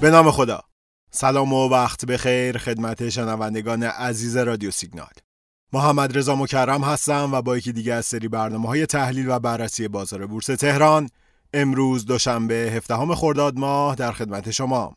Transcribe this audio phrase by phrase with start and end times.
[0.00, 0.60] به نام خدا.
[1.10, 5.12] سلام و وقت بخیر خدمت شنوندگان عزیز رادیو سیگنال.
[5.72, 9.88] محمد رضا مکرم هستم و با یکی دیگه از سری برنامه های تحلیل و بررسی
[9.88, 11.08] بازار بورس تهران
[11.54, 14.96] امروز دوشنبه 17 خرداد ماه در خدمت شما.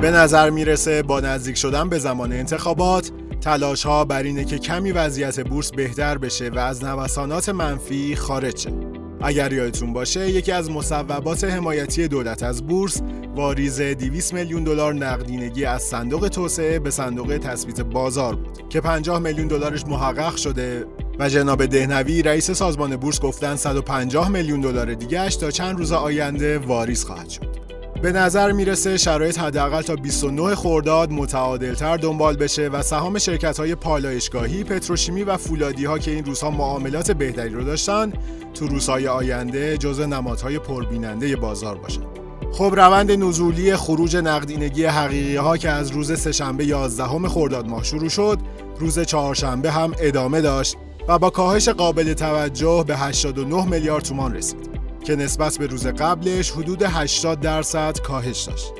[0.00, 4.92] به نظر می‌رسه با نزدیک شدن به زمان انتخابات تلاش ها بر اینه که کمی
[4.92, 8.99] وضعیت بورس بهتر بشه و از نوسانات منفی خارج شه.
[9.22, 13.02] اگر یادتون باشه یکی از مصوبات حمایتی دولت از بورس
[13.36, 19.18] واریز 200 میلیون دلار نقدینگی از صندوق توسعه به صندوق تثبیت بازار بود که 50
[19.18, 20.86] میلیون دلارش محقق شده
[21.18, 26.58] و جناب دهنوی رئیس سازمان بورس گفتن 150 میلیون دلار دیگهش تا چند روز آینده
[26.58, 27.49] واریز خواهد شد.
[28.02, 33.74] به نظر می‌رسه شرایط حداقل تا 29 خرداد متعادلتر دنبال بشه و سهام شرکت های
[33.74, 38.12] پالایشگاهی، پتروشیمی و فولادی ها که این روزها معاملات بهتری رو داشتن
[38.54, 42.02] تو روزهای آینده جزء نمادهای پربیننده بازار باشن.
[42.52, 48.08] خب روند نزولی خروج نقدینگی حقیقی ها که از روز سهشنبه 11 خرداد ماه شروع
[48.08, 48.38] شد،
[48.78, 50.76] روز چهارشنبه هم ادامه داشت
[51.08, 54.69] و با کاهش قابل توجه به 89 میلیارد تومان رسید.
[55.04, 58.72] که نسبت به روز قبلش حدود 80 درصد کاهش داشت.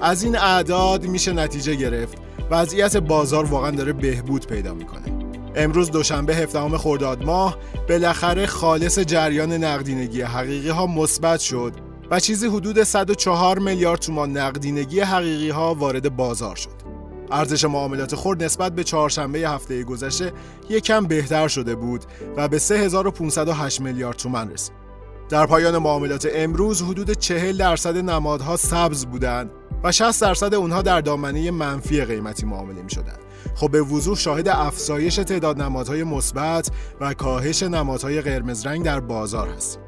[0.00, 2.18] از این اعداد میشه نتیجه گرفت
[2.50, 5.18] وضعیت بازار واقعا داره بهبود پیدا می‌کنه.
[5.56, 7.58] امروز دوشنبه 17 خرداد ماه
[7.88, 11.72] بالاخره خالص جریان نقدینگی حقیقی ها مثبت شد
[12.10, 16.78] و چیزی حدود 104 میلیارد تومان نقدینگی حقیقی ها وارد بازار شد.
[17.30, 20.32] ارزش معاملات خرد نسبت به چهارشنبه هفته گذشته
[20.68, 22.04] یکم بهتر شده بود
[22.36, 24.87] و به 3508 میلیارد تومان رسید.
[25.28, 29.50] در پایان معاملات امروز حدود 40 درصد نمادها سبز بودند
[29.84, 33.16] و 60 درصد اونها در دامنه منفی قیمتی معامله می شدن.
[33.54, 39.48] خب به وضوح شاهد افزایش تعداد نمادهای مثبت و کاهش نمادهای قرمز رنگ در بازار
[39.48, 39.78] هست.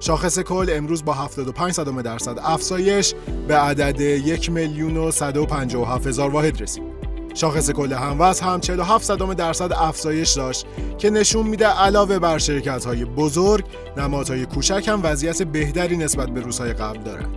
[0.00, 3.14] شاخص کل امروز با 75 درصد افزایش
[3.48, 6.91] به عدد 1 میلیون و 157 هزار واحد رسید.
[7.34, 10.66] شاخص کل هموز هم 47 صدام درصد افزایش داشت
[10.98, 13.64] که نشون میده علاوه بر شرکت های بزرگ
[13.96, 17.28] نمادهای کوچک هم وضعیت بهتری نسبت به روزهای قبل دارن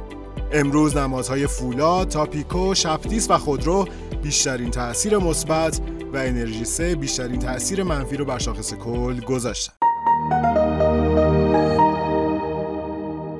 [0.51, 3.87] امروز نمادهای فولاد، تاپیکو، شپتیس و خودرو
[4.23, 5.81] بیشترین تاثیر مثبت
[6.13, 9.73] و انرژی سه بیشترین تاثیر منفی رو بر شاخص کل گذاشتن.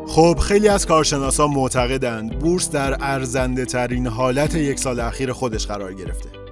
[0.08, 5.94] خب خیلی از کارشناسان معتقدند بورس در ارزنده ترین حالت یک سال اخیر خودش قرار
[5.94, 6.45] گرفته.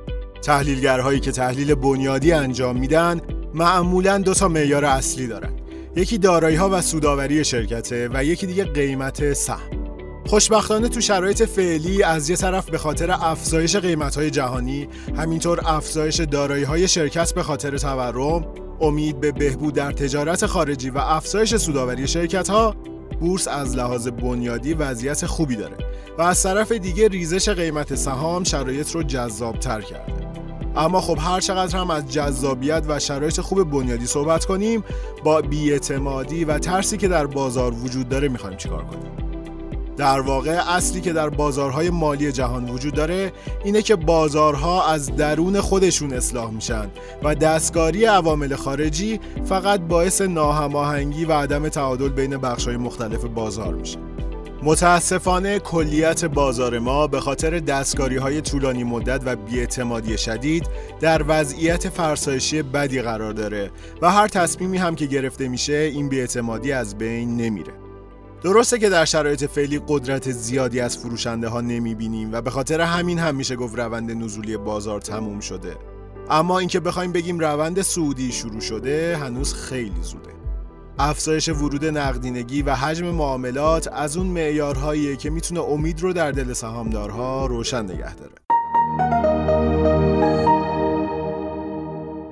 [0.44, 3.22] تحلیلگرهایی که تحلیل بنیادی انجام میدن
[3.54, 5.54] معمولا دو تا معیار اصلی دارن.
[5.96, 9.84] یکی دارایی ها و سوداوری شرکته و یکی دیگه قیمت سهم.
[10.26, 14.88] خوشبختانه تو شرایط فعلی از یه طرف به خاطر افزایش قیمت های جهانی
[15.18, 18.46] همینطور افزایش دارایی های شرکت به خاطر تورم
[18.82, 22.76] امید به بهبود در تجارت خارجی و افزایش سوداوری شرکت ها
[23.20, 25.78] بورس از لحاظ بنیادی وضعیت خوبی داره
[26.18, 30.22] و از طرف دیگه ریزش قیمت سهام شرایط رو جذابتر کرده.
[30.75, 34.84] اما خب هر چقدر هم از جذابیت و شرایط خوب بنیادی صحبت کنیم
[35.23, 39.23] با بیاعتمادی و ترسی که در بازار وجود داره می‌خوایم چیکار کنیم؟
[39.97, 43.31] در واقع اصلی که در بازارهای مالی جهان وجود داره
[43.63, 46.88] اینه که بازارها از درون خودشون اصلاح میشن
[47.23, 54.12] و دستکاری عوامل خارجی فقط باعث ناهماهنگی و عدم تعادل بین بخشهای مختلف بازار میشه.
[54.66, 60.68] متاسفانه کلیت بازار ما به خاطر دستکاری های طولانی مدت و بیاعتمادی شدید
[61.00, 63.72] در وضعیت فرسایشی بدی قرار داره
[64.02, 67.73] و هر تصمیمی هم که گرفته میشه این بیاعتمادی از بین نمیره.
[68.44, 73.19] درسته که در شرایط فعلی قدرت زیادی از فروشنده ها نمی‌بینیم و به خاطر همین
[73.19, 75.78] هم میشه گفت روند نزولی بازار تموم شده.
[76.29, 80.43] اما اینکه بخوایم بگیم روند سعودی شروع شده هنوز خیلی زوده.
[81.00, 86.53] افزایش ورود نقدینگی و حجم معاملات از اون معیارهایی که می‌تونه امید رو در دل
[86.53, 88.34] سهامدارها روشن نگه داره.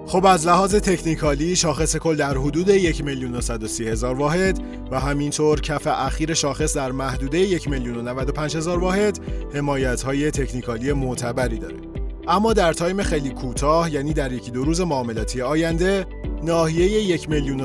[0.07, 3.41] خب از لحاظ تکنیکالی شاخص کل در حدود 1 میلیون
[3.79, 4.59] هزار واحد
[4.91, 8.07] و همینطور کف اخیر شاخص در محدوده 1 میلیون
[8.37, 9.19] هزار واحد
[9.53, 11.90] حمایت های تکنیکالی معتبری داره.
[12.27, 16.05] اما در تایم خیلی کوتاه یعنی در یکی دو روز معاملاتی آینده
[16.43, 17.59] ناحیه 1 میلیون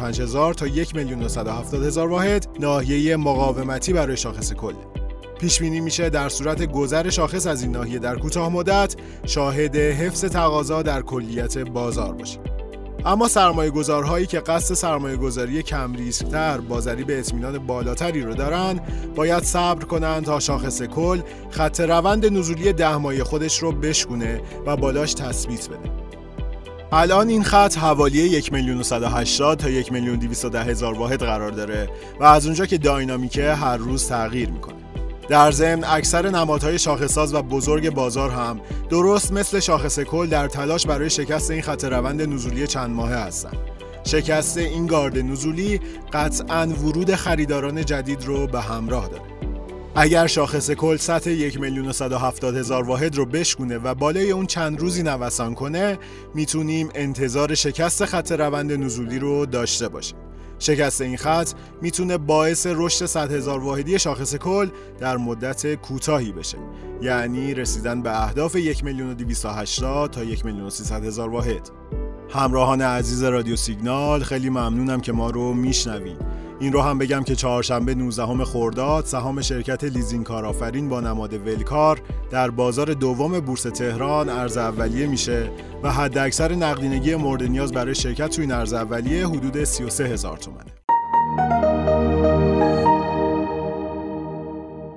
[0.00, 4.74] هزار تا 1 میلیون هزار واحد ناحیه مقاومتی برای شاخص کل.
[5.40, 8.96] پیش بینی میشه در صورت گذر شاخص از این ناحیه در کوتاه مدت
[9.26, 12.55] شاهد حفظ تقاضا در کلیت بازار باشه.
[13.06, 18.80] اما سرمایه گذارهایی که قصد سرمایه گذاری کم ریسکتر بازاری به اطمینان بالاتری رو دارن
[19.14, 21.20] باید صبر کنند تا شاخص کل
[21.50, 25.90] خط روند نزولی ده ماهه خودش رو بشکونه و بالاش تثبیت بده.
[26.92, 30.18] الان این خط حوالی 1 میلیون تا 1 میلیون
[30.54, 31.88] هزار واحد قرار داره
[32.20, 34.85] و از اونجا که داینامیکه هر روز تغییر می‌کنه.
[35.28, 40.86] در ضمن اکثر نمادهای شاخصساز و بزرگ بازار هم درست مثل شاخص کل در تلاش
[40.86, 43.56] برای شکست این خط روند نزولی چند ماهه هستند.
[44.04, 45.80] شکست این گارد نزولی
[46.12, 49.22] قطعا ورود خریداران جدید رو به همراه داره.
[49.94, 54.80] اگر شاخص کل سطح یک میلیون و هزار واحد رو بشکونه و بالای اون چند
[54.80, 55.98] روزی نوسان کنه
[56.34, 60.18] می‌تونیم انتظار شکست خط روند نزولی رو داشته باشیم.
[60.58, 64.68] شکست این خط می‌تونه باعث رشد 100 هزار واحدی شاخص کل
[64.98, 66.58] در مدت کوتاهی بشه.
[67.02, 69.14] یعنی رسیدن به اهداف 1 میلیون و
[70.08, 70.70] تا 1 میلیون و
[71.28, 71.70] واحد.
[72.36, 76.16] همراهان عزیز رادیو سیگنال خیلی ممنونم که ما رو میشنوید
[76.60, 82.00] این رو هم بگم که چهارشنبه 19 خرداد سهام شرکت لیزینگ کارآفرین با نماد ولکار
[82.30, 85.50] در بازار دوم بورس تهران عرضه اولیه میشه
[85.82, 90.85] و حداکثر نقدینگی مورد نیاز برای شرکت توی این عرضه اولیه حدود 33 هزار تومنه.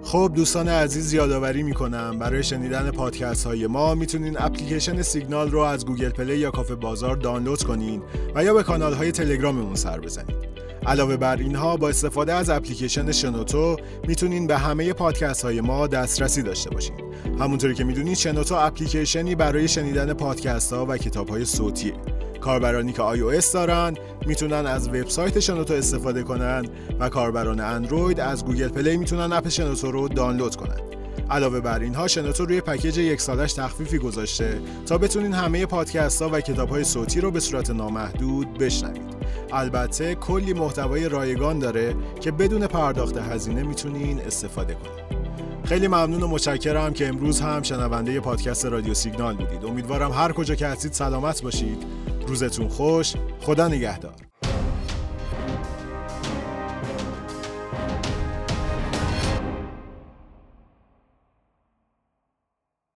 [0.10, 5.86] خب دوستان عزیز یادآوری می‌کنم برای شنیدن پادکست های ما می‌تونین اپلیکیشن سیگنال رو از
[5.86, 8.02] گوگل پلی یا کافه بازار دانلود کنین
[8.36, 10.36] و یا به کانال های تلگراممون سر بزنید.
[10.86, 13.78] علاوه بر اینها با استفاده از اپلیکیشن شنوتو
[14.08, 16.96] می‌تونین به همه پادکست های ما دسترسی داشته باشین
[17.40, 21.94] همونطوری که می‌دونید شنوتو اپلیکیشنی برای شنیدن پادکست ها و کتاب های صوتیه
[22.42, 23.94] کاربرانی که iOS دارن
[24.26, 26.66] می‌تونن از وبسایت شنوتو استفاده کنن
[27.00, 30.80] و کاربران اندروید از گوگل پلی می‌تونن اپ شنوتو رو دانلود کنن.
[31.30, 36.30] علاوه بر اینها شنوتو روی پکیج یک سالش تخفیفی گذاشته تا بتونین همه پادکست ها
[36.30, 39.16] و کتاب های صوتی رو به صورت نامحدود بشنوید.
[39.52, 45.20] البته کلی محتوای رایگان داره که بدون پرداخت هزینه می‌تونین استفاده کنید
[45.64, 49.66] خیلی ممنون و متشکرم که امروز هم شنونده پادکست رادیو سیگنال بودید.
[49.66, 51.84] امیدوارم هر کجا که هستید سلامت باشید.
[52.30, 53.14] روزتون خوش.
[53.42, 54.29] خدا نگهدار.